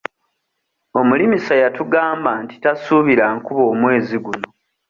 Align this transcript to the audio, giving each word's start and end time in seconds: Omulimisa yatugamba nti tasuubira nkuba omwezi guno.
Omulimisa 0.99 1.53
yatugamba 1.61 2.31
nti 2.43 2.55
tasuubira 2.63 3.25
nkuba 3.35 3.63
omwezi 3.73 4.15
guno. 4.25 4.47